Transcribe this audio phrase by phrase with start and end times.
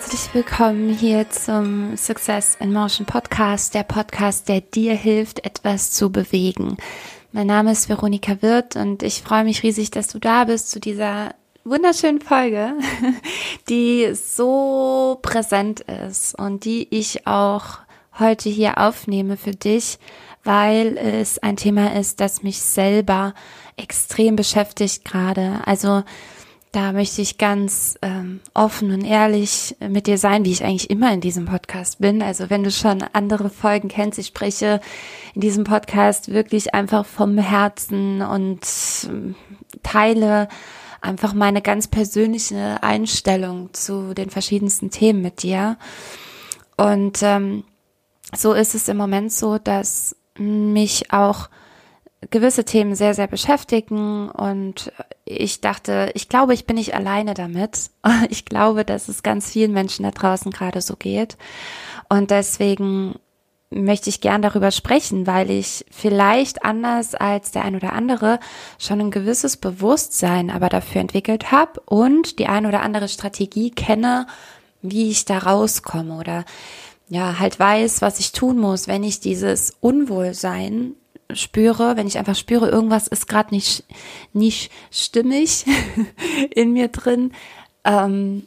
[0.00, 6.10] Herzlich willkommen hier zum Success in Motion Podcast, der Podcast, der dir hilft, etwas zu
[6.10, 6.78] bewegen.
[7.32, 10.80] Mein Name ist Veronika Wirth und ich freue mich riesig, dass du da bist zu
[10.80, 12.72] dieser wunderschönen Folge,
[13.68, 17.80] die so präsent ist und die ich auch
[18.18, 19.98] heute hier aufnehme für dich,
[20.44, 23.34] weil es ein Thema ist, das mich selber
[23.76, 25.60] extrem beschäftigt gerade.
[25.66, 26.04] Also
[26.72, 31.12] da möchte ich ganz ähm, offen und ehrlich mit dir sein, wie ich eigentlich immer
[31.12, 32.22] in diesem Podcast bin.
[32.22, 34.80] Also wenn du schon andere Folgen kennst, ich spreche
[35.34, 38.60] in diesem Podcast wirklich einfach vom Herzen und
[39.08, 39.34] ähm,
[39.82, 40.48] teile
[41.00, 45.76] einfach meine ganz persönliche Einstellung zu den verschiedensten Themen mit dir.
[46.76, 47.64] Und ähm,
[48.34, 51.48] so ist es im Moment so, dass mich auch
[52.28, 54.92] gewisse Themen sehr, sehr beschäftigen und
[55.24, 57.90] ich dachte, ich glaube, ich bin nicht alleine damit.
[58.28, 61.36] Ich glaube, dass es ganz vielen Menschen da draußen gerade so geht.
[62.08, 63.14] Und deswegen
[63.70, 68.40] möchte ich gern darüber sprechen, weil ich vielleicht anders als der ein oder andere
[68.78, 74.26] schon ein gewisses Bewusstsein aber dafür entwickelt habe und die ein oder andere Strategie kenne,
[74.82, 76.44] wie ich da rauskomme oder
[77.08, 80.94] ja, halt weiß, was ich tun muss, wenn ich dieses Unwohlsein
[81.34, 83.84] spüre, wenn ich einfach spüre, irgendwas ist gerade nicht,
[84.32, 85.64] nicht stimmig
[86.54, 87.32] in mir drin,
[87.84, 88.46] ähm,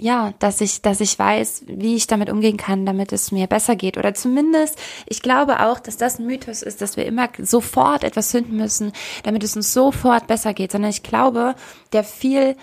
[0.00, 3.74] ja, dass ich, dass ich weiß, wie ich damit umgehen kann, damit es mir besser
[3.74, 3.98] geht.
[3.98, 8.30] Oder zumindest, ich glaube auch, dass das ein Mythos ist, dass wir immer sofort etwas
[8.30, 8.92] finden müssen,
[9.24, 11.56] damit es uns sofort besser geht, sondern ich glaube,
[11.92, 12.56] der viel,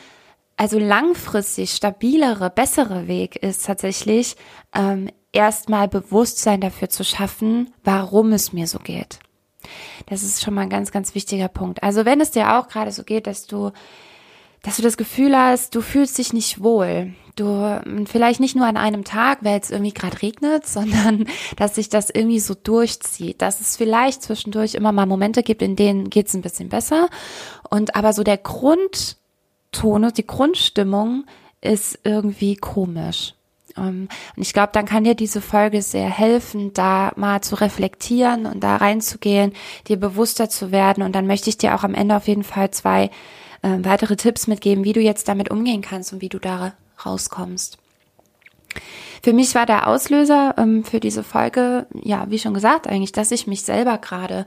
[0.55, 4.37] also langfristig stabilere, bessere Weg ist tatsächlich,
[4.73, 9.19] ähm, erstmal Bewusstsein dafür zu schaffen, warum es mir so geht.
[10.07, 11.83] Das ist schon mal ein ganz, ganz wichtiger Punkt.
[11.83, 13.71] Also wenn es dir auch gerade so geht, dass du,
[14.61, 18.77] dass du das Gefühl hast, du fühlst dich nicht wohl, du vielleicht nicht nur an
[18.77, 23.61] einem Tag, weil es irgendwie gerade regnet, sondern dass sich das irgendwie so durchzieht, dass
[23.61, 27.09] es vielleicht zwischendurch immer mal Momente gibt, in denen geht es ein bisschen besser
[27.69, 31.25] und aber so der Grundtonus, die Grundstimmung
[31.61, 33.34] ist irgendwie komisch.
[33.77, 38.45] Ähm, und ich glaube, dann kann dir diese Folge sehr helfen, da mal zu reflektieren
[38.45, 39.53] und da reinzugehen,
[39.87, 41.03] dir bewusster zu werden.
[41.03, 43.09] Und dann möchte ich dir auch am Ende auf jeden Fall zwei
[43.61, 46.73] äh, weitere Tipps mitgeben, wie du jetzt damit umgehen kannst und wie du da
[47.05, 47.77] rauskommst.
[49.23, 53.31] Für mich war der Auslöser ähm, für diese Folge, ja, wie schon gesagt, eigentlich, dass
[53.31, 54.45] ich mich selber gerade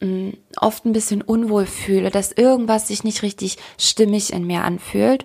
[0.00, 5.24] ähm, oft ein bisschen unwohl fühle, dass irgendwas sich nicht richtig stimmig in mir anfühlt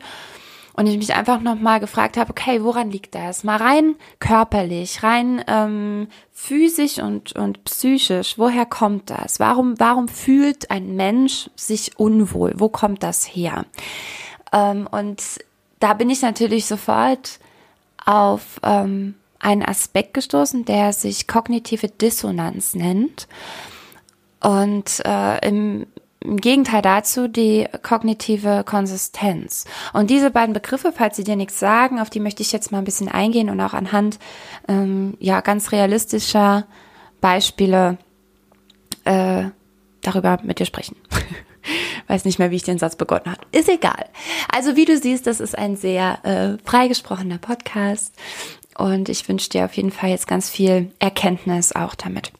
[0.73, 3.43] und ich mich einfach nochmal gefragt habe, okay, woran liegt das?
[3.43, 9.39] Mal rein körperlich, rein ähm, physisch und, und psychisch, woher kommt das?
[9.39, 12.53] Warum, warum fühlt ein Mensch sich unwohl?
[12.57, 13.65] Wo kommt das her?
[14.51, 15.21] Ähm, und
[15.79, 17.39] da bin ich natürlich sofort
[18.05, 23.27] auf ähm, einen Aspekt gestoßen, der sich kognitive Dissonanz nennt.
[24.41, 25.85] Und äh, im
[26.23, 29.65] im Gegenteil dazu die kognitive Konsistenz.
[29.93, 32.79] Und diese beiden Begriffe, falls sie dir nichts sagen, auf die möchte ich jetzt mal
[32.79, 34.19] ein bisschen eingehen und auch anhand
[34.67, 36.65] ähm, ja ganz realistischer
[37.21, 37.97] Beispiele
[39.05, 39.45] äh,
[40.01, 40.95] darüber mit dir sprechen.
[42.07, 43.41] Weiß nicht mehr, wie ich den Satz begonnen habe.
[43.51, 44.05] Ist egal.
[44.51, 48.13] Also wie du siehst, das ist ein sehr äh, freigesprochener Podcast
[48.77, 52.31] und ich wünsche dir auf jeden Fall jetzt ganz viel Erkenntnis auch damit.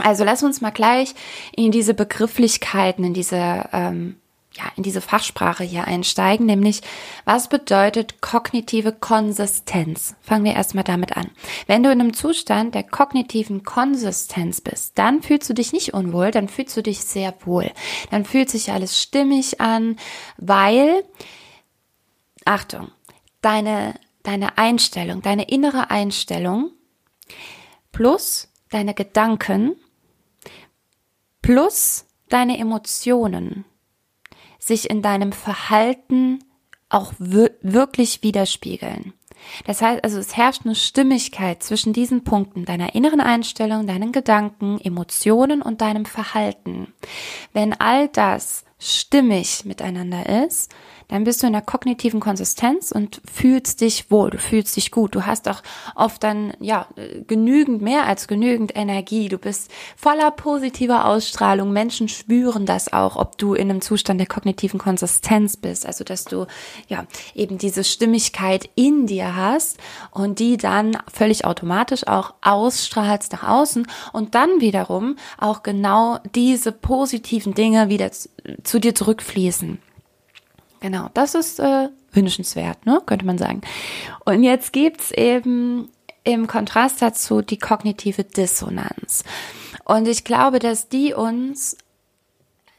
[0.00, 1.14] Also lass uns mal gleich
[1.54, 4.16] in diese Begrifflichkeiten, in diese, ähm,
[4.54, 6.80] ja, in diese Fachsprache hier einsteigen, nämlich
[7.24, 10.16] was bedeutet kognitive Konsistenz?
[10.20, 11.30] Fangen wir erstmal damit an.
[11.66, 16.32] Wenn du in einem Zustand der kognitiven Konsistenz bist, dann fühlst du dich nicht unwohl,
[16.32, 17.70] dann fühlst du dich sehr wohl.
[18.10, 19.96] Dann fühlt sich alles stimmig an,
[20.36, 21.04] weil,
[22.44, 22.88] Achtung,
[23.42, 23.94] deine,
[24.24, 26.72] deine Einstellung, deine innere Einstellung
[27.92, 29.76] plus deine Gedanken
[31.42, 33.64] plus deine Emotionen
[34.58, 36.44] sich in deinem Verhalten
[36.88, 39.14] auch wirklich widerspiegeln.
[39.64, 44.78] Das heißt also, es herrscht eine Stimmigkeit zwischen diesen Punkten, deiner inneren Einstellung, deinen Gedanken,
[44.80, 46.92] Emotionen und deinem Verhalten.
[47.52, 50.74] Wenn all das stimmig miteinander ist,
[51.10, 55.16] dann bist du in der kognitiven Konsistenz und fühlst dich wohl, du fühlst dich gut.
[55.16, 55.62] Du hast auch
[55.96, 56.86] oft dann, ja,
[57.26, 59.28] genügend mehr als genügend Energie.
[59.28, 61.72] Du bist voller positiver Ausstrahlung.
[61.72, 65.84] Menschen spüren das auch, ob du in einem Zustand der kognitiven Konsistenz bist.
[65.84, 66.46] Also, dass du,
[66.86, 69.78] ja, eben diese Stimmigkeit in dir hast
[70.12, 76.70] und die dann völlig automatisch auch ausstrahlst nach außen und dann wiederum auch genau diese
[76.70, 79.78] positiven Dinge wieder zu dir zurückfließen.
[80.80, 83.00] Genau, das ist äh, wünschenswert, ne?
[83.04, 83.60] könnte man sagen.
[84.24, 85.90] Und jetzt gibt's eben
[86.24, 89.24] im Kontrast dazu die kognitive Dissonanz.
[89.84, 91.76] Und ich glaube, dass die uns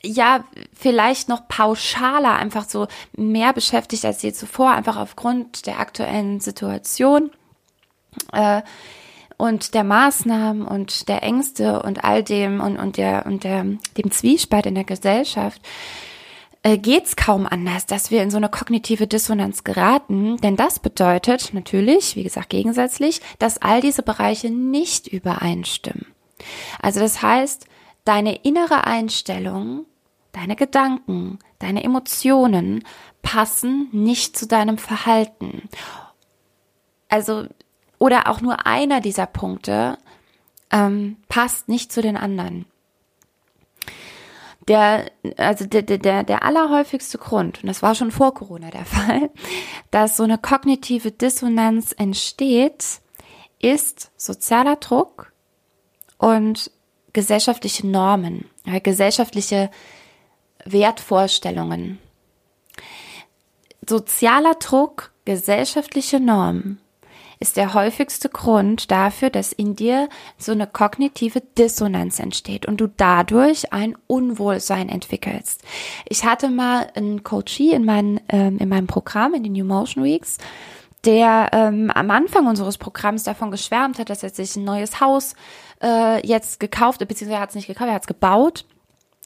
[0.03, 0.43] ja
[0.73, 7.31] vielleicht noch pauschaler einfach so mehr beschäftigt als je zuvor, einfach aufgrund der aktuellen Situation
[8.33, 8.61] äh,
[9.37, 14.11] und der Maßnahmen und der Ängste und all dem und, und der und der dem
[14.11, 15.61] Zwiespalt in der Gesellschaft
[16.63, 21.53] äh, geht's kaum anders, dass wir in so eine kognitive Dissonanz geraten, denn das bedeutet
[21.53, 26.05] natürlich, wie gesagt, gegensätzlich, dass all diese Bereiche nicht übereinstimmen.
[26.81, 27.65] Also das heißt,
[28.05, 29.85] deine innere Einstellung,
[30.31, 32.83] deine Gedanken, deine Emotionen
[33.21, 35.69] passen nicht zu deinem Verhalten.
[37.09, 37.47] Also,
[37.99, 39.97] oder auch nur einer dieser Punkte
[40.71, 42.65] ähm, passt nicht zu den anderen.
[44.67, 49.29] Der, also der, der, der allerhäufigste Grund, und das war schon vor Corona der Fall,
[49.89, 53.01] dass so eine kognitive Dissonanz entsteht,
[53.59, 55.31] ist sozialer Druck
[56.17, 56.71] und
[57.13, 58.45] gesellschaftliche Normen,
[58.83, 59.69] gesellschaftliche
[60.65, 61.99] Wertvorstellungen.
[63.87, 66.79] Sozialer Druck, gesellschaftliche Normen
[67.41, 70.07] ist der häufigste Grund dafür, dass in dir
[70.37, 75.63] so eine kognitive Dissonanz entsteht und du dadurch ein Unwohlsein entwickelst.
[76.07, 80.03] Ich hatte mal einen Coachie in, mein, ähm, in meinem Programm, in den New Motion
[80.03, 80.37] Weeks,
[81.03, 85.33] der ähm, am Anfang unseres Programms davon geschwärmt hat, dass er sich ein neues Haus
[85.81, 88.65] äh, jetzt gekauft, beziehungsweise er hat es nicht gekauft, er hat es gebaut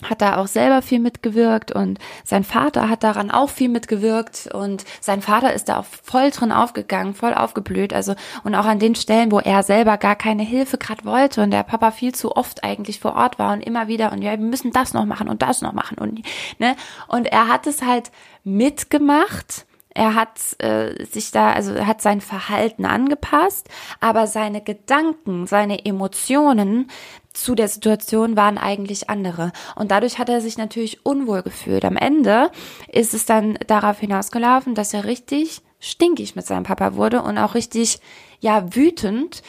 [0.04, 4.84] hat da auch selber viel mitgewirkt und sein Vater hat daran auch viel mitgewirkt und
[5.00, 8.14] sein Vater ist da auch voll drin aufgegangen, voll aufgeblüht, also
[8.44, 11.64] und auch an den Stellen, wo er selber gar keine Hilfe gerade wollte und der
[11.64, 14.72] Papa viel zu oft eigentlich vor Ort war und immer wieder und ja, wir müssen
[14.72, 16.22] das noch machen und das noch machen und
[16.60, 16.76] ne?
[17.08, 18.12] Und er hat es halt
[18.44, 19.66] mitgemacht
[19.96, 23.70] er hat äh, sich da, also er hat sein Verhalten angepasst,
[24.02, 26.92] aber seine Gedanken, seine Emotionen
[27.32, 29.54] zu der Situation waren eigentlich andere.
[29.76, 31.86] Und dadurch hat er sich natürlich unwohl gefühlt.
[31.86, 32.52] Am Ende
[32.92, 37.56] ist es dann darauf hinausgelaufen, dass er richtig stinkig mit seinem Papa wurde und auch
[37.56, 38.00] richtig,
[38.40, 39.44] ja, wütend,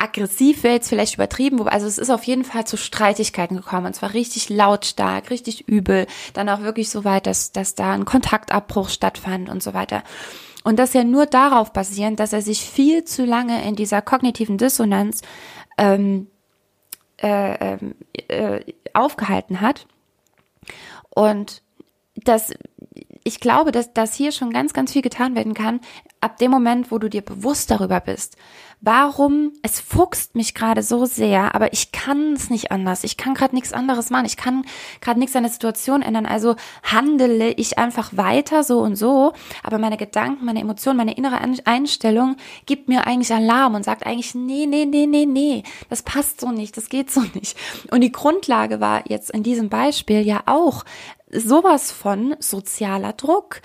[0.00, 3.94] aggressiv wäre jetzt vielleicht übertrieben, also es ist auf jeden Fall zu Streitigkeiten gekommen und
[3.94, 8.88] zwar richtig lautstark, richtig übel, dann auch wirklich so weit, dass, dass da ein Kontaktabbruch
[8.88, 10.02] stattfand und so weiter.
[10.64, 14.58] Und das ja nur darauf basierend, dass er sich viel zu lange in dieser kognitiven
[14.58, 15.22] Dissonanz
[15.78, 16.26] ähm,
[17.22, 17.94] äh, ähm,
[18.28, 18.60] äh,
[18.92, 19.86] aufgehalten hat.
[21.10, 21.62] Und
[22.14, 22.52] das,
[23.24, 25.80] ich glaube, dass, dass hier schon ganz, ganz viel getan werden kann,
[26.20, 28.36] ab dem Moment, wo du dir bewusst darüber bist,
[28.80, 33.04] warum es fuchst mich gerade so sehr, aber ich kann es nicht anders.
[33.04, 34.24] Ich kann gerade nichts anderes machen.
[34.24, 34.64] Ich kann
[35.00, 36.26] gerade nichts an der Situation ändern.
[36.26, 39.32] Also handele ich einfach weiter so und so.
[39.62, 44.34] Aber meine Gedanken, meine Emotionen, meine innere Einstellung gibt mir eigentlich Alarm und sagt eigentlich,
[44.34, 47.56] nee, nee, nee, nee, nee, das passt so nicht, das geht so nicht.
[47.90, 50.84] Und die Grundlage war jetzt in diesem Beispiel ja auch
[51.30, 53.60] sowas von sozialer Druck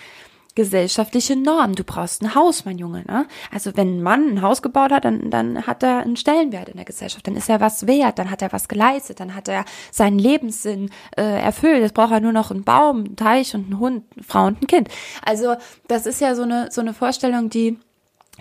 [0.55, 1.75] gesellschaftliche Norm.
[1.75, 3.03] Du brauchst ein Haus, mein Junge.
[3.05, 3.27] Ne?
[3.51, 6.77] Also wenn ein Mann ein Haus gebaut hat, dann, dann hat er einen Stellenwert in
[6.77, 7.27] der Gesellschaft.
[7.27, 10.89] Dann ist er was wert, dann hat er was geleistet, dann hat er seinen Lebenssinn
[11.17, 11.81] äh, erfüllt.
[11.81, 14.61] Jetzt braucht er nur noch einen Baum, einen Teich und einen Hund, eine Frau und
[14.61, 14.89] ein Kind.
[15.23, 15.55] Also
[15.87, 17.77] das ist ja so eine, so eine Vorstellung, die,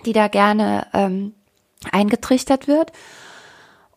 [0.05, 1.33] die da gerne ähm,
[1.91, 2.91] eingetrichtert wird.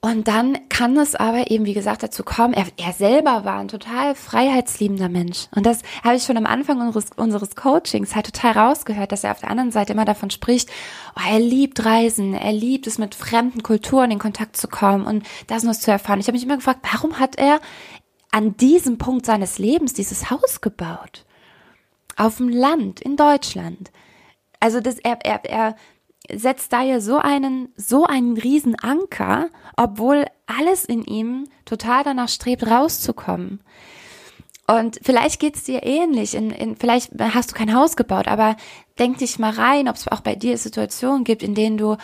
[0.01, 3.67] Und dann kann es aber eben, wie gesagt, dazu kommen, er, er selber war ein
[3.67, 5.49] total freiheitsliebender Mensch.
[5.53, 9.33] Und das habe ich schon am Anfang unseres, unseres Coachings halt total rausgehört, dass er
[9.33, 10.71] auf der anderen Seite immer davon spricht,
[11.17, 15.27] oh, er liebt Reisen, er liebt es, mit fremden Kulturen in Kontakt zu kommen und
[15.49, 16.21] das und das zu erfahren.
[16.21, 17.61] Ich habe mich immer gefragt, warum hat er
[18.31, 21.25] an diesem Punkt seines Lebens dieses Haus gebaut?
[22.17, 23.91] Auf dem Land, in Deutschland.
[24.61, 25.77] Also das, er, er, er
[26.33, 32.29] setzt da ja so einen, so einen riesen Anker, obwohl alles in ihm total danach
[32.29, 33.61] strebt, rauszukommen.
[34.67, 36.35] Und vielleicht geht's dir ähnlich.
[36.35, 38.57] In, in, vielleicht hast du kein Haus gebaut, aber
[38.99, 41.97] denk dich mal rein, ob es auch bei dir Situationen gibt, in denen du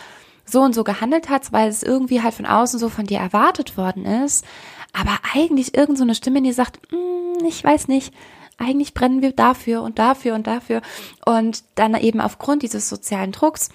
[0.45, 3.77] so und so gehandelt hast, weil es irgendwie halt von außen so von dir erwartet
[3.77, 4.45] worden ist.
[4.93, 8.13] Aber eigentlich irgend so eine Stimme, die sagt, mm, ich weiß nicht,
[8.57, 10.81] eigentlich brennen wir dafür und dafür und dafür.
[11.25, 13.69] Und dann eben aufgrund dieses sozialen Drucks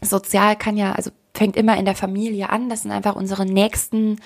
[0.00, 2.68] sozial kann ja, also fängt immer in der Familie an.
[2.68, 4.18] Das sind einfach unsere nächsten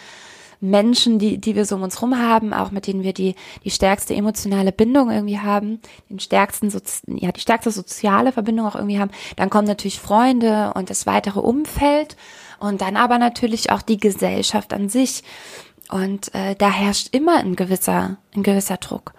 [0.61, 3.70] Menschen, die, die wir so um uns rum haben, auch mit denen wir die, die
[3.70, 6.73] stärkste emotionale Bindung irgendwie haben, den stärksten,
[7.06, 9.11] ja, die stärkste soziale Verbindung auch irgendwie haben.
[9.37, 12.16] Dann kommen natürlich Freunde und das weitere Umfeld
[12.58, 15.23] und dann aber natürlich auch die Gesellschaft an sich.
[15.90, 19.12] Und äh, da herrscht immer ein gewisser, ein gewisser Druck.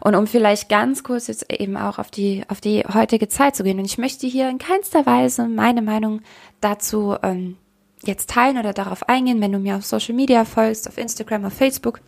[0.00, 3.64] Und um vielleicht ganz kurz jetzt eben auch auf die, auf die heutige Zeit zu
[3.64, 3.78] gehen.
[3.78, 6.20] Und ich möchte hier in keinster Weise meine Meinung
[6.60, 7.56] dazu ähm,
[8.04, 11.52] jetzt teilen oder darauf eingehen, wenn du mir auf Social Media folgst, auf Instagram, auf
[11.52, 12.00] Facebook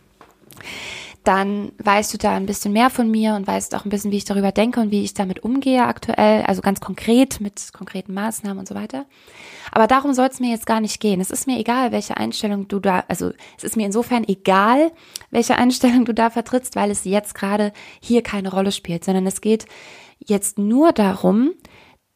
[1.27, 4.17] dann weißt du da ein bisschen mehr von mir und weißt auch ein bisschen, wie
[4.17, 8.59] ich darüber denke und wie ich damit umgehe aktuell, also ganz konkret mit konkreten Maßnahmen
[8.59, 9.05] und so weiter.
[9.71, 11.19] Aber darum soll es mir jetzt gar nicht gehen.
[11.19, 14.91] Es ist mir egal, welche Einstellung du da, also es ist mir insofern egal,
[15.31, 19.41] welche Einstellung du da vertrittst, weil es jetzt gerade hier keine Rolle spielt, sondern es
[19.41, 19.65] geht
[20.19, 21.51] jetzt nur darum,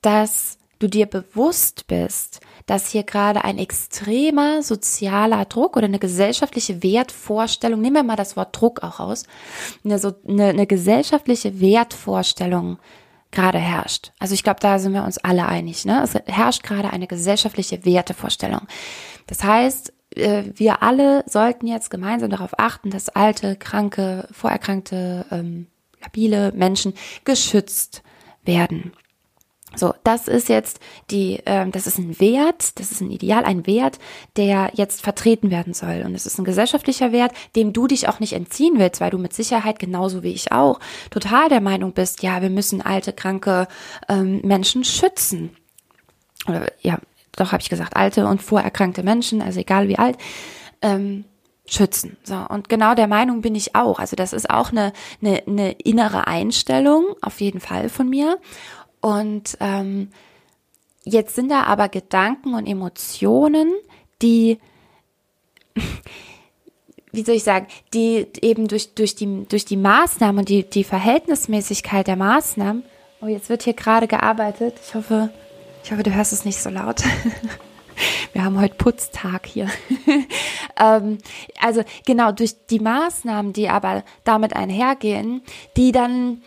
[0.02, 6.84] dass du dir bewusst bist, dass hier gerade ein extremer sozialer Druck oder eine gesellschaftliche
[6.84, 9.24] Wertvorstellung, nehmen wir mal das Wort Druck auch raus,
[9.84, 12.78] eine, so, eine, eine gesellschaftliche Wertvorstellung
[13.32, 14.12] gerade herrscht.
[14.20, 15.86] Also ich glaube, da sind wir uns alle einig.
[15.86, 16.04] Ne?
[16.04, 18.62] Es herrscht gerade eine gesellschaftliche Wertevorstellung.
[19.26, 25.68] Das heißt, äh, wir alle sollten jetzt gemeinsam darauf achten, dass alte, kranke, vorerkrankte, ähm,
[26.02, 26.94] labile Menschen
[27.26, 28.04] geschützt
[28.44, 28.94] werden.
[29.76, 30.80] So, das ist jetzt
[31.12, 34.00] die, äh, das ist ein Wert, das ist ein Ideal, ein Wert,
[34.36, 36.04] der jetzt vertreten werden soll.
[36.06, 39.20] Und es ist ein gesellschaftlicher Wert, dem du dich auch nicht entziehen willst, weil du
[39.20, 40.80] mit Sicherheit genauso wie ich auch
[41.12, 43.68] total der Meinung bist, ja, wir müssen alte, kranke
[44.08, 45.56] ähm, Menschen schützen.
[46.48, 47.00] Oder ja,
[47.36, 50.18] doch habe ich gesagt, alte und vorerkrankte Menschen, also egal wie alt.
[50.82, 51.26] Ähm,
[51.72, 52.18] schützen.
[52.24, 54.00] So, und genau der Meinung bin ich auch.
[54.00, 58.40] Also das ist auch eine, eine, eine innere Einstellung, auf jeden Fall von mir.
[59.02, 60.10] Und ähm,
[61.04, 63.74] jetzt sind da aber Gedanken und Emotionen,
[64.22, 64.60] die,
[67.12, 70.84] wie soll ich sagen, die eben durch, durch, die, durch die Maßnahmen und die, die
[70.84, 72.84] Verhältnismäßigkeit der Maßnahmen,
[73.22, 74.76] oh, jetzt wird hier gerade gearbeitet.
[74.86, 75.30] Ich hoffe,
[75.84, 77.04] ich hoffe, du hörst es nicht so laut.
[78.34, 79.68] Wir haben heute Putztag hier.
[80.80, 81.18] ähm,
[81.60, 85.42] also genau, durch die Maßnahmen, die aber damit einhergehen,
[85.76, 86.42] die dann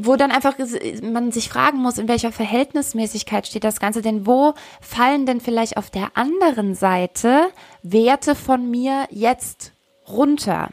[0.00, 0.54] wo dann einfach
[1.02, 5.76] man sich fragen muss, in welcher Verhältnismäßigkeit steht das Ganze, denn wo fallen denn vielleicht
[5.76, 7.48] auf der anderen Seite
[7.82, 9.72] Werte von mir jetzt
[10.08, 10.68] runter?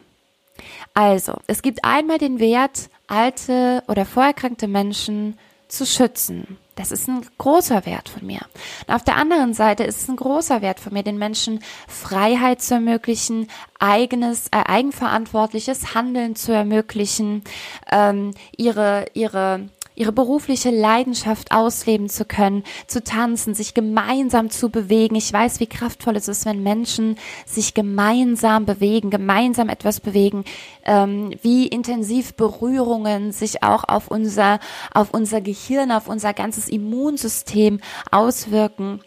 [0.94, 6.58] Also, es gibt einmal den Wert, alte oder vorerkrankte Menschen zu schützen.
[6.76, 8.42] Das ist ein großer Wert von mir.
[8.86, 12.62] Und auf der anderen Seite ist es ein großer Wert von mir, den Menschen Freiheit
[12.62, 13.48] zu ermöglichen,
[13.80, 17.44] eigenes, äh, eigenverantwortliches Handeln zu ermöglichen,
[17.90, 25.16] ähm, ihre, ihre ihre berufliche Leidenschaft ausleben zu können, zu tanzen, sich gemeinsam zu bewegen.
[25.16, 30.44] Ich weiß, wie kraftvoll es ist, wenn Menschen sich gemeinsam bewegen, gemeinsam etwas bewegen,
[30.84, 34.60] ähm, wie intensiv Berührungen sich auch auf unser,
[34.94, 37.80] auf unser Gehirn, auf unser ganzes Immunsystem
[38.12, 39.02] auswirken.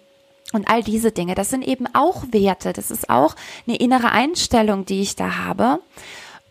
[0.55, 4.87] Und all diese Dinge, das sind eben auch Werte, das ist auch eine innere Einstellung,
[4.87, 5.81] die ich da habe.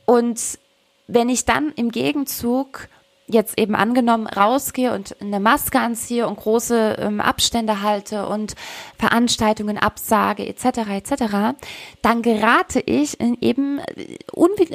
[0.06, 0.60] Und
[1.08, 2.90] wenn ich dann im Gegenzug
[3.28, 8.56] jetzt eben angenommen rausgehe und eine Maske anziehe und große ähm, Abstände halte und
[8.98, 10.66] Veranstaltungen absage etc.
[10.90, 11.58] etc.,
[12.02, 14.18] dann gerate ich in eben äh,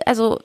[0.07, 0.39] also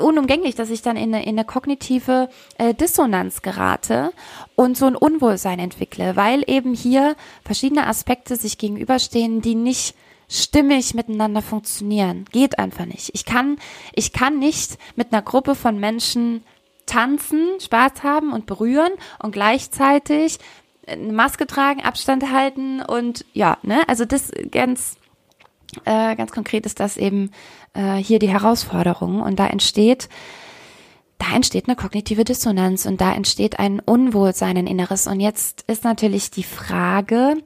[0.00, 2.28] unumgänglich, dass ich dann in eine, in eine kognitive
[2.58, 4.12] äh, Dissonanz gerate
[4.54, 9.94] und so ein Unwohlsein entwickle, weil eben hier verschiedene Aspekte sich gegenüberstehen, die nicht
[10.28, 12.24] stimmig miteinander funktionieren.
[12.32, 13.10] Geht einfach nicht.
[13.14, 13.56] Ich kann,
[13.94, 16.42] ich kann nicht mit einer Gruppe von Menschen
[16.86, 20.38] tanzen, Spaß haben und berühren und gleichzeitig
[20.86, 24.96] eine Maske tragen, Abstand halten und ja, ne, also das ganz,
[25.84, 27.30] äh, ganz konkret ist das eben
[27.72, 30.08] äh, hier die Herausforderung und da entsteht,
[31.18, 35.06] da entsteht eine kognitive Dissonanz und da entsteht ein Unwohlsein, ein Inneres.
[35.06, 37.36] Und jetzt ist natürlich die Frage,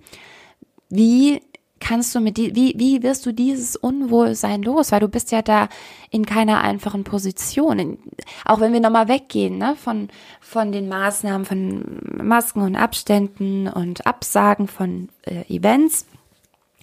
[0.89, 1.43] wie
[1.81, 4.93] kannst du mit die, wie, wie wirst du dieses Unwohlsein los?
[4.93, 5.69] Weil du bist ja da
[6.11, 7.99] in keiner einfachen Position.
[8.45, 10.09] Auch wenn wir nochmal weggehen, ne, von,
[10.41, 16.07] von den Maßnahmen, von Masken und Abständen und Absagen von äh, Events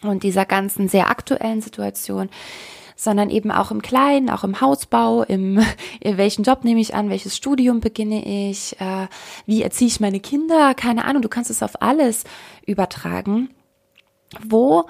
[0.04, 2.30] und dieser ganzen sehr aktuellen Situation,
[2.96, 5.64] sondern eben auch im Kleinen, auch im Hausbau, im,
[6.00, 9.08] in welchen Job nehme ich an, welches Studium beginne ich, äh,
[9.46, 12.24] wie erziehe ich meine Kinder, keine Ahnung, du kannst es auf alles
[12.66, 13.50] übertragen
[14.44, 14.86] wo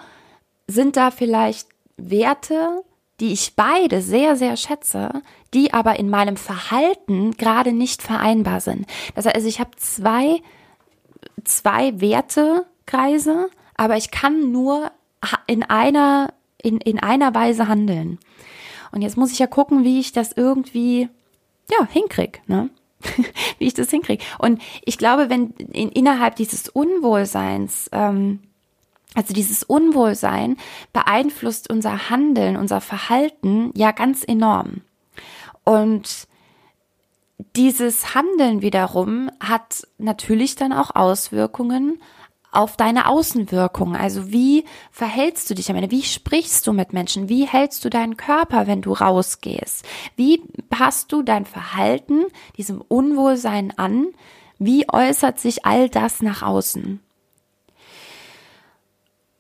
[0.68, 2.84] sind da vielleicht Werte,
[3.20, 5.22] die ich beide sehr, sehr schätze,
[5.54, 8.86] die aber in meinem Verhalten gerade nicht vereinbar sind.
[9.16, 10.42] Das heißt, also ich habe zwei,
[11.44, 14.92] zwei Wertekreise, aber ich kann nur
[15.48, 18.20] in einer, in, in einer Weise handeln.
[18.92, 21.10] Und jetzt muss ich ja gucken, wie ich das irgendwie,
[21.70, 22.70] ja, hinkrieg, ne?
[23.60, 24.24] wie ich das hinkrieg.
[24.40, 28.40] Und ich glaube, wenn in, innerhalb dieses Unwohlseins, ähm,
[29.16, 30.58] also dieses Unwohlsein
[30.94, 34.82] beeinflusst unser Handeln, unser Verhalten ja ganz enorm.
[35.64, 36.28] Und
[37.56, 42.00] dieses Handeln wiederum hat natürlich dann auch Auswirkungen
[42.52, 43.96] auf deine Außenwirkung.
[43.96, 45.92] Also wie verhältst du dich am Ende?
[45.92, 47.28] Wie sprichst du mit Menschen?
[47.28, 49.86] Wie hältst du deinen Körper, wenn du rausgehst?
[50.16, 52.26] Wie passt du dein Verhalten
[52.58, 54.08] diesem Unwohlsein an?
[54.58, 57.02] Wie äußert sich all das nach außen?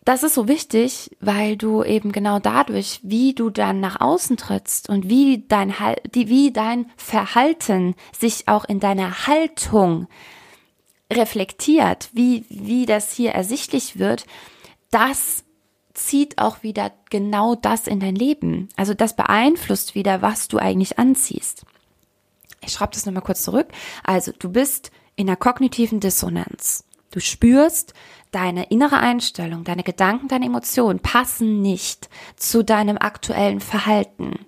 [0.05, 4.87] Das ist so wichtig, weil du eben genau dadurch, wie du dann nach außen trittst
[4.87, 5.73] und wie dein,
[6.13, 10.07] wie dein Verhalten sich auch in deiner Haltung
[11.11, 14.27] reflektiert, wie, wie das hier ersichtlich wird,
[14.91, 15.43] das
[15.95, 18.69] zieht auch wieder genau das in dein Leben.
[18.75, 21.65] Also das beeinflusst wieder, was du eigentlich anziehst.
[22.63, 23.69] Ich schreibe das nochmal kurz zurück.
[24.03, 26.83] Also du bist in der kognitiven Dissonanz.
[27.11, 27.93] Du spürst,
[28.35, 34.45] deine innere Einstellung, deine Gedanken, deine Emotionen passen nicht zu deinem aktuellen Verhalten.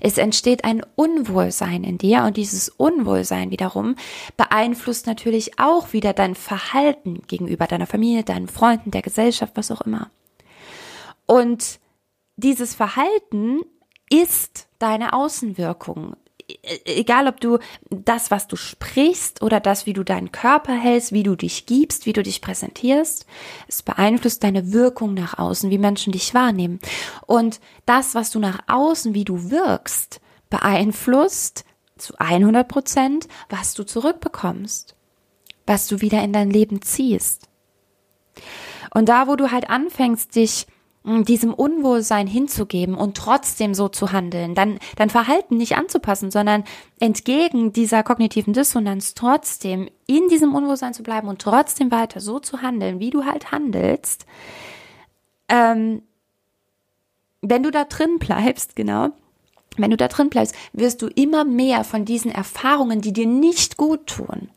[0.00, 3.96] Es entsteht ein Unwohlsein in dir und dieses Unwohlsein wiederum
[4.36, 9.80] beeinflusst natürlich auch wieder dein Verhalten gegenüber deiner Familie, deinen Freunden, der Gesellschaft, was auch
[9.82, 10.10] immer.
[11.26, 11.80] Und
[12.36, 13.60] dieses Verhalten
[14.10, 16.16] ist deine Außenwirkung.
[16.48, 17.58] E-, egal ob du
[17.90, 22.06] das, was du sprichst oder das, wie du deinen Körper hältst, wie du dich gibst,
[22.06, 23.26] wie du dich präsentierst,
[23.68, 26.80] es beeinflusst deine Wirkung nach außen, wie Menschen dich wahrnehmen.
[27.26, 31.64] Und das, was du nach außen, wie du wirkst, beeinflusst
[31.98, 34.94] zu 100 Prozent, was du zurückbekommst,
[35.66, 37.48] was du wieder in dein Leben ziehst.
[38.94, 40.66] Und da, wo du halt anfängst, dich
[41.04, 46.64] diesem Unwohlsein hinzugeben und trotzdem so zu handeln, dann dein Verhalten nicht anzupassen, sondern
[47.00, 52.62] entgegen dieser kognitiven Dissonanz trotzdem in diesem Unwohlsein zu bleiben und trotzdem weiter so zu
[52.62, 54.26] handeln, wie du halt handelst.
[55.48, 56.02] Ähm,
[57.40, 59.10] wenn du da drin bleibst, genau,
[59.76, 63.76] wenn du da drin bleibst, wirst du immer mehr von diesen Erfahrungen, die dir nicht
[63.76, 64.50] gut tun,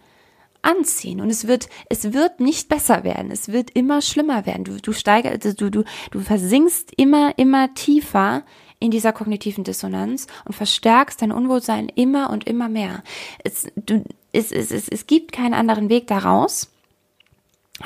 [0.61, 1.21] anziehen.
[1.21, 3.31] Und es wird es wird nicht besser werden.
[3.31, 4.63] Es wird immer schlimmer werden.
[4.63, 8.43] Du du steigerst du du du versinkst immer immer tiefer
[8.79, 13.03] in dieser kognitiven Dissonanz und verstärkst dein Unwohlsein immer und immer mehr.
[13.43, 16.69] Es du es es es, es gibt keinen anderen Weg daraus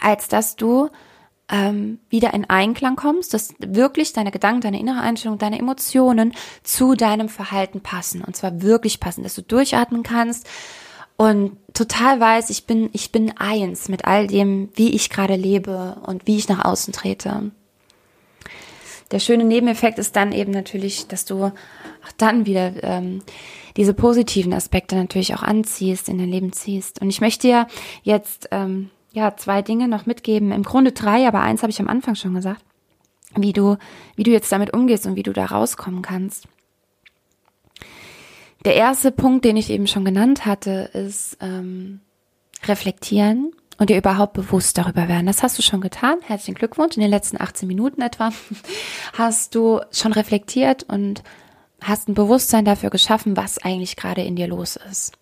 [0.01, 0.89] als dass du
[1.49, 6.33] ähm, wieder in Einklang kommst, dass wirklich deine Gedanken, deine innere Einstellung, deine Emotionen
[6.63, 8.23] zu deinem Verhalten passen.
[8.23, 10.47] Und zwar wirklich passen, dass du durchatmen kannst
[11.17, 15.97] und total weiß, ich bin, ich bin eins mit all dem, wie ich gerade lebe
[16.05, 17.51] und wie ich nach außen trete.
[19.11, 21.51] Der schöne Nebeneffekt ist dann eben natürlich, dass du auch
[22.17, 23.21] dann wieder ähm,
[23.77, 27.01] diese positiven Aspekte natürlich auch anziehst, in dein Leben ziehst.
[27.01, 27.67] Und ich möchte dir
[28.03, 30.51] jetzt ähm, ja zwei Dinge noch mitgeben.
[30.51, 32.63] Im Grunde drei, aber eins habe ich am Anfang schon gesagt,
[33.35, 33.77] wie du,
[34.15, 36.47] wie du jetzt damit umgehst und wie du da rauskommen kannst.
[38.65, 42.01] Der erste Punkt, den ich eben schon genannt hatte, ist ähm,
[42.63, 45.27] reflektieren und dir überhaupt bewusst darüber werden.
[45.27, 46.17] Das hast du schon getan.
[46.23, 46.95] Herzlichen Glückwunsch.
[46.95, 48.31] In den letzten 18 Minuten etwa
[49.13, 51.21] hast du schon reflektiert und
[51.79, 55.13] hast ein Bewusstsein dafür geschaffen, was eigentlich gerade in dir los ist.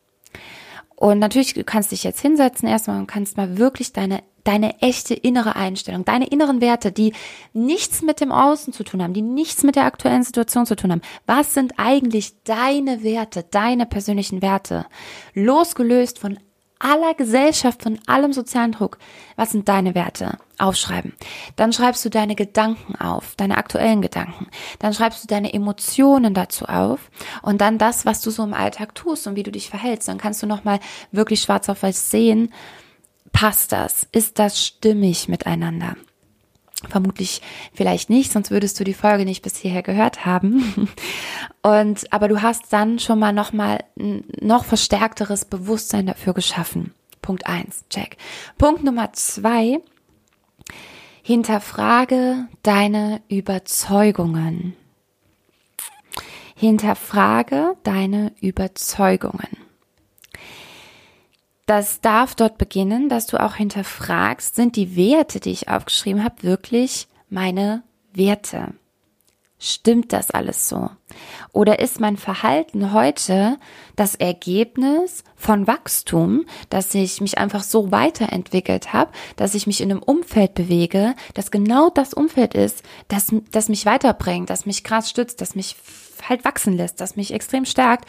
[0.96, 5.14] Und natürlich, du kannst dich jetzt hinsetzen erstmal und kannst mal wirklich deine deine echte
[5.14, 7.14] innere Einstellung, deine inneren Werte, die
[7.54, 10.92] nichts mit dem Außen zu tun haben, die nichts mit der aktuellen Situation zu tun
[10.92, 11.02] haben.
[11.26, 14.86] Was sind eigentlich deine Werte, deine persönlichen Werte?
[15.34, 16.38] Losgelöst von
[16.84, 18.98] aller Gesellschaft, von allem sozialen Druck.
[19.36, 20.38] Was sind deine Werte?
[20.60, 21.14] Aufschreiben.
[21.56, 24.48] Dann schreibst du deine Gedanken auf, deine aktuellen Gedanken.
[24.80, 27.10] Dann schreibst du deine Emotionen dazu auf
[27.42, 30.08] und dann das, was du so im Alltag tust und wie du dich verhältst.
[30.08, 30.80] Dann kannst du nochmal
[31.12, 32.54] wirklich schwarz auf weiß sehen,
[33.34, 34.08] Passt das?
[34.12, 35.98] Ist das stimmig miteinander?
[36.90, 37.42] Vermutlich
[37.74, 40.90] vielleicht nicht, sonst würdest du die Folge nicht bis hierher gehört haben.
[41.62, 46.94] Und, aber du hast dann schon mal noch mal ein noch verstärkteres Bewusstsein dafür geschaffen.
[47.22, 48.18] Punkt eins, check.
[48.58, 49.80] Punkt Nummer zwei,
[51.24, 54.76] hinterfrage deine Überzeugungen.
[56.56, 59.48] Hinterfrage deine Überzeugungen.
[61.66, 66.44] Das darf dort beginnen, dass du auch hinterfragst, sind die Werte, die ich aufgeschrieben habe,
[66.44, 68.74] wirklich meine Werte?
[69.66, 70.90] Stimmt das alles so?
[71.54, 73.58] Oder ist mein Verhalten heute
[73.96, 79.90] das Ergebnis von Wachstum, dass ich mich einfach so weiterentwickelt habe, dass ich mich in
[79.90, 85.10] einem Umfeld bewege, das genau das Umfeld ist, das, das mich weiterbringt, das mich krass
[85.10, 85.78] stützt, das mich
[86.28, 88.06] halt wachsen lässt, das mich extrem stärkt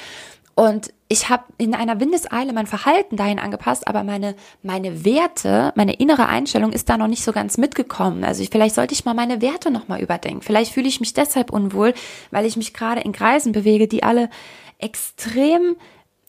[0.54, 5.94] und ich habe in einer Windeseile mein Verhalten dahin angepasst, aber meine, meine Werte, meine
[5.94, 8.24] innere Einstellung ist da noch nicht so ganz mitgekommen.
[8.24, 10.42] Also ich, vielleicht sollte ich mal meine Werte nochmal überdenken.
[10.42, 11.94] Vielleicht fühle ich mich deshalb unwohl,
[12.30, 14.30] weil ich mich gerade in Kreisen bewege, die alle
[14.78, 15.76] extrem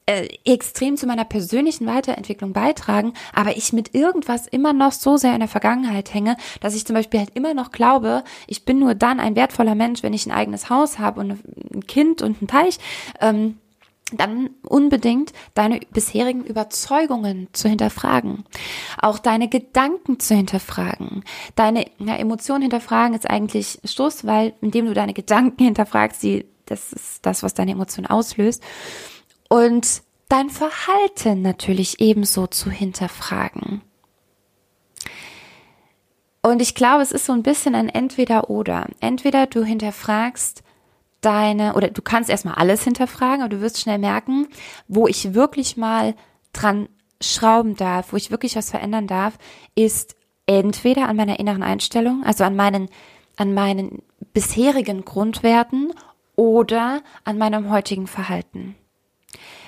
[0.08, 5.34] äh, extrem zu meiner persönlichen Weiterentwicklung beitragen, aber ich mit irgendwas immer noch so sehr
[5.34, 8.94] in der Vergangenheit hänge, dass ich zum Beispiel halt immer noch glaube, ich bin nur
[8.94, 11.40] dann ein wertvoller Mensch, wenn ich ein eigenes Haus habe und
[11.74, 12.78] ein Kind und einen Teich.
[13.20, 13.58] Ähm,
[14.12, 18.46] dann unbedingt deine bisherigen Überzeugungen zu hinterfragen,
[19.02, 21.24] auch deine Gedanken zu hinterfragen,
[21.56, 26.94] deine ja, Emotionen hinterfragen ist eigentlich Stoß, weil indem du deine Gedanken hinterfragst, die, das
[26.94, 28.62] ist das, was deine Emotionen auslöst
[29.50, 33.82] und dein Verhalten natürlich ebenso zu hinterfragen.
[36.44, 38.88] Und ich glaube, es ist so ein bisschen ein Entweder-Oder.
[39.00, 40.64] Entweder du hinterfragst
[41.26, 44.48] deine, oder du kannst erstmal alles hinterfragen, aber du wirst schnell merken,
[44.88, 46.16] wo ich wirklich mal
[46.54, 46.88] dran
[47.22, 49.38] schrauben darf, wo ich wirklich was verändern darf,
[49.74, 52.90] ist entweder an meiner inneren Einstellung, also an meinen,
[53.38, 55.94] an meinen bisherigen Grundwerten
[56.36, 58.76] oder an meinem heutigen Verhalten.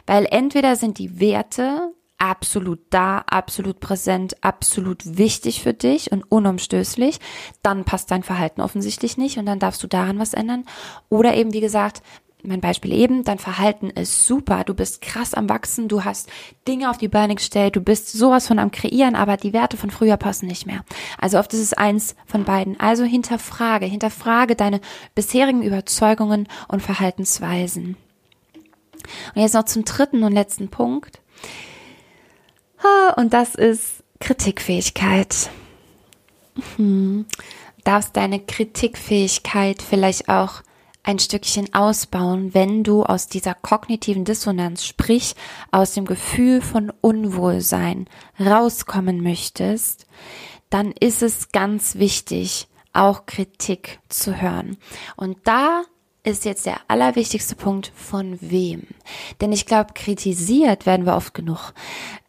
[0.06, 7.20] Weil entweder sind die Werte absolut da, absolut präsent, absolut wichtig für dich und unumstößlich,
[7.62, 10.66] dann passt dein Verhalten offensichtlich nicht und dann darfst du daran was ändern.
[11.10, 12.02] Oder eben, wie gesagt,
[12.44, 16.30] mein Beispiel eben, dein Verhalten ist super, du bist krass am Wachsen, du hast
[16.68, 19.90] Dinge auf die Beine gestellt, du bist sowas von am Kreieren, aber die Werte von
[19.90, 20.86] früher passen nicht mehr.
[21.18, 22.80] Also oft ist es eins von beiden.
[22.80, 24.82] Also hinterfrage, hinterfrage deine
[25.16, 27.98] bisherigen Überzeugungen und Verhaltensweisen.
[29.36, 31.22] Und jetzt noch zum dritten und letzten Punkt.
[33.16, 35.50] Und das ist Kritikfähigkeit.
[36.76, 37.26] Hm.
[37.84, 40.62] Darfst deine Kritikfähigkeit vielleicht auch
[41.04, 45.36] ein Stückchen ausbauen, wenn du aus dieser kognitiven Dissonanz, sprich
[45.72, 48.10] aus dem Gefühl von Unwohlsein
[48.40, 50.06] rauskommen möchtest,
[50.70, 54.78] dann ist es ganz wichtig, auch Kritik zu hören.
[55.16, 55.84] Und da
[56.28, 58.84] ist jetzt der allerwichtigste Punkt von wem.
[59.40, 61.74] Denn ich glaube, kritisiert werden wir oft genug.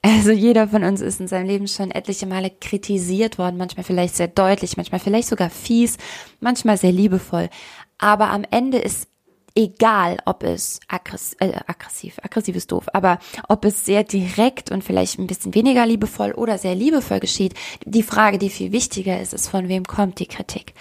[0.02, 4.14] Also jeder von uns ist in seinem Leben schon etliche Male kritisiert worden, manchmal vielleicht
[4.14, 5.98] sehr deutlich, manchmal vielleicht sogar fies,
[6.38, 7.50] manchmal sehr liebevoll.
[7.98, 9.08] Aber am Ende ist
[9.56, 14.84] egal, ob es aggressiv, äh, aggressiv, aggressiv ist doof, aber ob es sehr direkt und
[14.84, 19.34] vielleicht ein bisschen weniger liebevoll oder sehr liebevoll geschieht, die Frage, die viel wichtiger ist,
[19.34, 20.74] ist, von wem kommt die Kritik?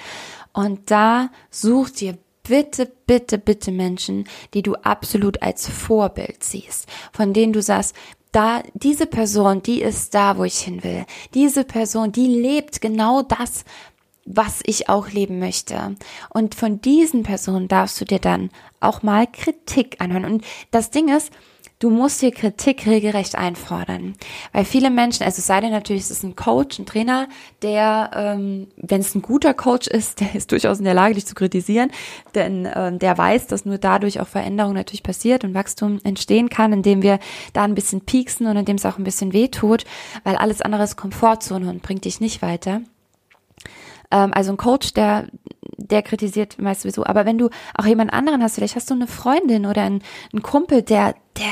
[0.53, 7.33] Und da such dir bitte, bitte, bitte Menschen, die du absolut als Vorbild siehst, von
[7.33, 7.95] denen du sagst,
[8.31, 11.05] da, diese Person, die ist da, wo ich hin will.
[11.33, 13.63] Diese Person, die lebt genau das,
[14.25, 15.95] was ich auch leben möchte.
[16.29, 20.25] Und von diesen Personen darfst du dir dann auch mal Kritik anhören.
[20.25, 21.31] Und das Ding ist,
[21.79, 24.15] Du musst dir Kritik regelrecht einfordern.
[24.51, 27.27] Weil viele Menschen, also es sei denn natürlich, es ist ein Coach, ein Trainer,
[27.61, 31.27] der, ähm, wenn es ein guter Coach ist, der ist durchaus in der Lage, dich
[31.27, 31.91] zu kritisieren,
[32.33, 36.73] denn ähm, der weiß, dass nur dadurch auch Veränderung natürlich passiert und Wachstum entstehen kann,
[36.73, 37.19] indem wir
[37.53, 39.85] da ein bisschen pieksen und indem es auch ein bisschen weh tut,
[40.23, 42.81] weil alles andere ist Komfortzone und bringt dich nicht weiter
[44.11, 45.27] ähm, also ein Coach, der,
[45.77, 47.05] der kritisiert meist sowieso.
[47.05, 50.41] Aber wenn du auch jemand anderen hast, vielleicht hast du eine Freundin oder einen, einen
[50.41, 51.47] Kumpel, der, der,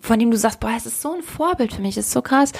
[0.00, 2.52] von dem du sagst, boah, es ist so ein Vorbild für mich, ist so krass,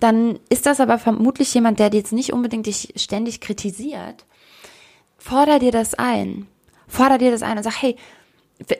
[0.00, 4.26] dann ist das aber vermutlich jemand, der dir jetzt nicht unbedingt dich ständig kritisiert.
[5.16, 6.46] Forder dir das ein.
[6.86, 7.96] Forder dir das ein und sag, hey,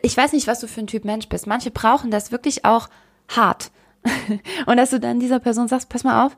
[0.02, 1.46] ich weiß nicht, was du für ein Typ Mensch bist.
[1.46, 2.88] Manche brauchen das wirklich auch
[3.28, 3.70] hart.
[4.66, 6.36] und dass du dann dieser Person sagst, pass mal auf,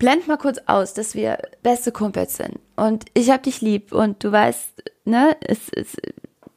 [0.00, 4.24] blend mal kurz aus, dass wir beste Kumpels sind und ich hab dich lieb und
[4.24, 5.96] du weißt, ne, es ist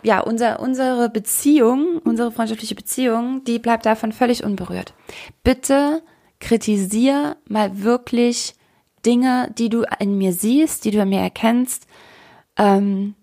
[0.02, 4.94] ja unser unsere Beziehung, unsere freundschaftliche Beziehung, die bleibt davon völlig unberührt.
[5.44, 6.02] Bitte
[6.40, 8.56] kritisier mal wirklich
[9.06, 11.86] Dinge, die du in mir siehst, die du an mir erkennst,
[12.58, 13.16] ähm,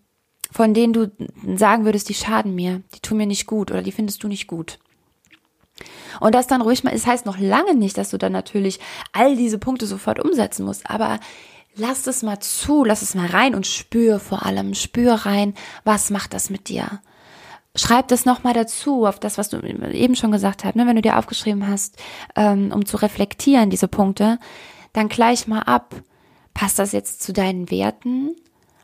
[0.53, 1.11] von denen du
[1.57, 4.47] sagen würdest, die schaden mir, die tun mir nicht gut oder die findest du nicht
[4.47, 4.79] gut.
[6.19, 8.81] Und das dann ruhig mal, es das heißt noch lange nicht, dass du dann natürlich
[9.13, 11.21] all diese Punkte sofort umsetzen musst, aber
[11.77, 16.11] lass es mal zu, lass es mal rein und spür vor allem, spür rein, was
[16.11, 17.01] macht das mit dir?
[17.77, 20.87] Schreib das nochmal dazu, auf das, was du eben schon gesagt hast, ne?
[20.87, 21.97] wenn du dir aufgeschrieben hast,
[22.35, 24.39] ähm, um zu reflektieren, diese Punkte,
[24.93, 25.95] dann gleich mal ab,
[26.53, 28.35] passt das jetzt zu deinen Werten?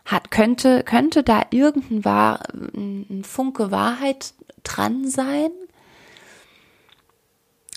[0.05, 2.39] Hat, könnte, könnte da irgendein Wahr,
[3.23, 5.51] Funke Wahrheit dran sein?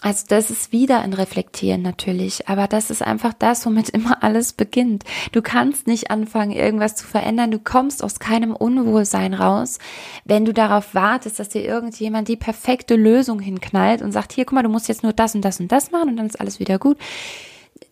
[0.03, 4.55] Also das ist wieder ein Reflektieren natürlich, aber das ist einfach das, womit immer alles
[4.55, 5.05] beginnt.
[5.33, 7.51] Du kannst nicht anfangen, irgendwas zu verändern.
[7.51, 9.79] Du kommst aus keinem Unwohlsein raus,
[10.25, 14.55] wenn du darauf wartest, dass dir irgendjemand die perfekte Lösung hinknallt und sagt, hier, guck
[14.55, 16.61] mal, du musst jetzt nur das und das und das machen und dann ist alles
[16.61, 16.97] wieder gut.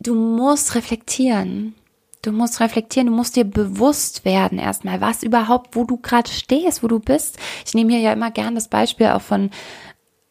[0.01, 1.75] Du musst reflektieren.
[2.23, 6.83] Du musst reflektieren, du musst dir bewusst werden erstmal, was überhaupt, wo du gerade stehst,
[6.83, 7.39] wo du bist.
[7.65, 9.51] Ich nehme hier ja immer gern das Beispiel auch von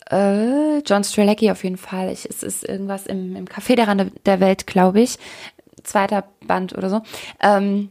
[0.10, 2.12] Äh, John Strelecki auf jeden Fall.
[2.12, 5.18] Ich, es ist irgendwas im, im Café der Rande der Welt, glaube ich.
[5.84, 7.02] Zweiter Band oder so.
[7.42, 7.90] Ähm,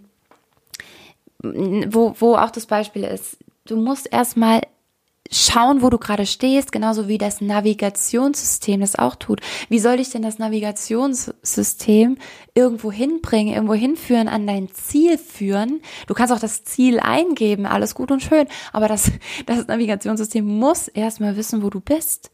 [1.43, 4.63] wo, wo auch das Beispiel ist, du musst erstmal
[5.31, 9.41] schauen, wo du gerade stehst, genauso wie das Navigationssystem das auch tut.
[9.69, 12.19] Wie soll dich denn das Navigationssystem
[12.55, 15.81] irgendwo hinbringen, irgendwo hinführen, an dein Ziel führen?
[16.07, 19.11] Du kannst auch das Ziel eingeben, alles gut und schön, aber das,
[19.47, 22.31] das Navigationssystem muss erstmal wissen, wo du bist.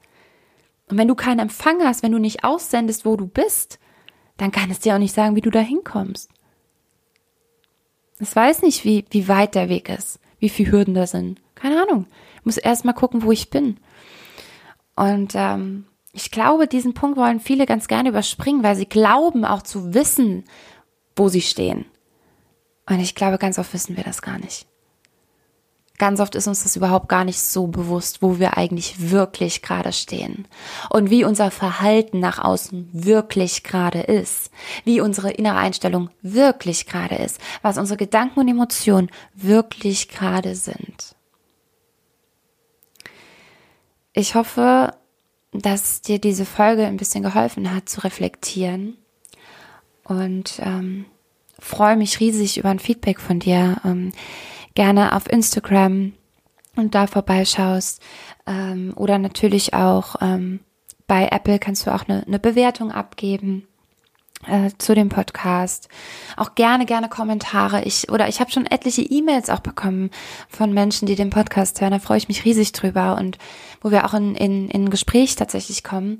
[0.88, 3.78] Und wenn du keinen Empfang hast, wenn du nicht aussendest, wo du bist,
[4.37, 6.28] dann kann es dir auch nicht sagen, wie du da hinkommst.
[8.18, 11.40] Es weiß nicht, wie, wie weit der Weg ist, wie viele Hürden da sind.
[11.55, 12.07] Keine Ahnung.
[12.44, 13.78] Muss erst mal gucken, wo ich bin.
[14.96, 19.62] Und ähm, ich glaube, diesen Punkt wollen viele ganz gerne überspringen, weil sie glauben auch
[19.62, 20.44] zu wissen,
[21.16, 21.87] wo sie stehen.
[22.88, 24.66] Und ich glaube, ganz oft wissen wir das gar nicht.
[25.98, 29.92] Ganz oft ist uns das überhaupt gar nicht so bewusst, wo wir eigentlich wirklich gerade
[29.92, 30.48] stehen
[30.90, 34.50] und wie unser Verhalten nach außen wirklich gerade ist,
[34.85, 41.14] wie unsere innere Einstellung wirklich gerade ist, was unsere Gedanken und Emotionen wirklich gerade sind.
[44.12, 44.94] Ich hoffe,
[45.53, 48.96] dass dir diese Folge ein bisschen geholfen hat zu reflektieren
[50.05, 51.07] und ähm,
[51.59, 53.77] freue mich riesig über ein Feedback von dir.
[53.85, 54.12] Ähm,
[54.75, 56.12] gerne auf Instagram
[56.77, 58.03] und da vorbeischaust.
[58.46, 60.61] Ähm, oder natürlich auch ähm,
[61.07, 63.66] bei Apple kannst du auch eine, eine Bewertung abgeben
[64.46, 65.88] äh, zu dem Podcast.
[66.37, 67.85] Auch gerne, gerne Kommentare.
[67.85, 70.11] Ich oder ich habe schon etliche E-Mails auch bekommen
[70.48, 71.92] von Menschen, die den Podcast hören.
[71.92, 73.38] Da freue ich mich riesig drüber und
[73.83, 76.18] wo wir auch in, in, in Gespräch tatsächlich kommen.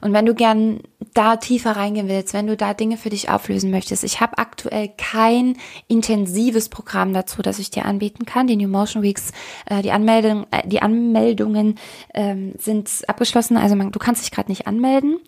[0.00, 0.80] Und wenn du gern
[1.12, 4.90] da tiefer reingehen willst, wenn du da Dinge für dich auflösen möchtest, ich habe aktuell
[4.96, 5.56] kein
[5.88, 8.46] intensives Programm dazu, das ich dir anbieten kann.
[8.46, 9.32] Die New Motion Weeks,
[9.66, 11.78] äh, die Anmeldung, äh, die Anmeldungen
[12.14, 13.56] ähm, sind abgeschlossen.
[13.56, 15.18] Also man, du kannst dich gerade nicht anmelden,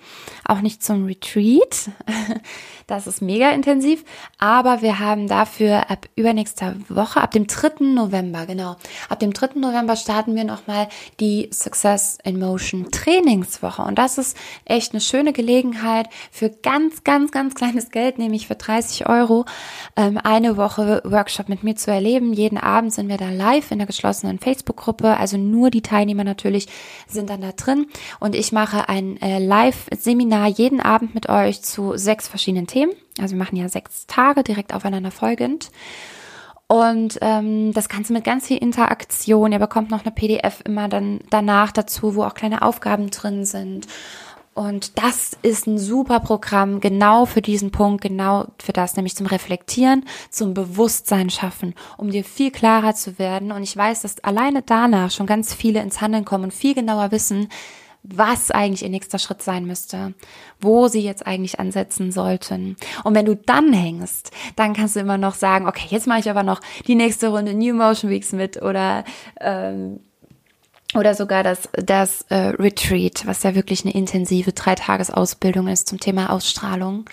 [0.45, 1.91] auch nicht zum Retreat.
[2.93, 4.05] Das ist mega intensiv,
[4.37, 7.85] aber wir haben dafür ab übernächster Woche, ab dem 3.
[7.87, 8.77] November, genau,
[9.09, 9.59] ab dem 3.
[9.59, 13.81] November starten wir nochmal die Success in Motion Trainingswoche.
[13.81, 18.57] Und das ist echt eine schöne Gelegenheit für ganz, ganz, ganz kleines Geld, nämlich für
[18.57, 19.47] 30 Euro,
[19.97, 22.35] ähm, eine Woche Workshop mit mir zu erleben.
[22.35, 26.69] Jeden Abend sind wir da live in der geschlossenen Facebook-Gruppe, also nur die Teilnehmer natürlich
[27.07, 27.87] sind dann da drin.
[28.21, 32.82] Und ich mache ein äh, Live-Seminar jeden Abend mit euch zu sechs verschiedenen Themen.
[33.21, 35.71] Also wir machen ja sechs Tage direkt aufeinander folgend.
[36.67, 39.53] Und ähm, das Ganze mit ganz viel Interaktion.
[39.53, 43.87] Ihr bekommt noch eine PDF immer dann danach dazu, wo auch kleine Aufgaben drin sind.
[44.55, 49.27] Und das ist ein super Programm genau für diesen Punkt, genau für das, nämlich zum
[49.27, 53.51] Reflektieren, zum Bewusstsein schaffen, um dir viel klarer zu werden.
[53.51, 57.13] Und ich weiß, dass alleine danach schon ganz viele ins Handeln kommen und viel genauer
[57.13, 57.49] wissen,
[58.03, 60.15] was eigentlich ihr nächster Schritt sein müsste,
[60.61, 62.77] wo sie jetzt eigentlich ansetzen sollten.
[63.05, 66.31] Und wenn du dann hängst, dann kannst du immer noch sagen, okay, jetzt mache ich
[66.31, 69.05] aber noch die nächste Runde New Motion Weeks mit oder
[69.41, 70.01] ähm,
[70.95, 76.31] oder sogar das, das äh, Retreat, was ja wirklich eine intensive Dreitagesausbildung ist zum Thema
[76.31, 77.07] Ausstrahlung.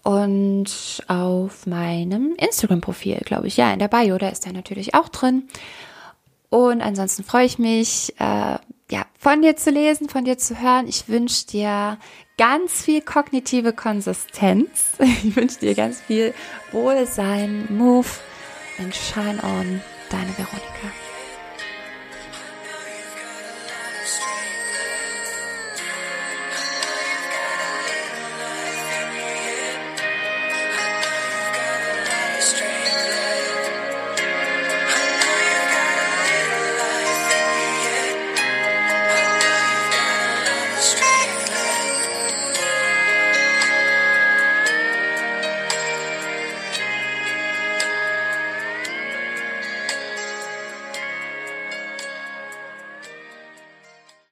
[0.03, 3.57] und auf meinem Instagram-Profil, glaube ich.
[3.57, 5.49] Ja, in der Bio, da ist er natürlich auch drin.
[6.49, 8.59] Und ansonsten freue ich mich, äh,
[8.91, 10.87] ja, von dir zu lesen, von dir zu hören.
[10.87, 11.99] Ich wünsche dir
[12.43, 14.97] ganz viel kognitive Konsistenz.
[14.99, 16.35] Ich wünsche dir ganz viel
[16.73, 18.09] Wohlsein, Move
[18.81, 19.81] and Shine On.
[20.11, 21.02] Deine Veronika.